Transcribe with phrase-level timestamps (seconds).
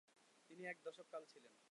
[0.49, 1.53] তিনি এক দশককাল ছিলেন।